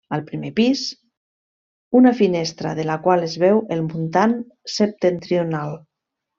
Al 0.15 0.21
primer 0.29 0.49
pis, 0.59 0.79
una 1.99 2.15
finestra 2.21 2.73
de 2.81 2.87
la 2.93 2.97
qual 3.05 3.29
es 3.29 3.37
veu 3.45 3.63
el 3.77 3.87
muntant 3.93 4.37
septentrional. 4.81 5.81